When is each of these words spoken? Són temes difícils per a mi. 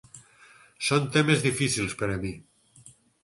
Són 0.87 1.05
temes 1.17 1.45
difícils 1.47 1.95
per 2.01 2.09
a 2.13 2.17
mi. 2.25 2.35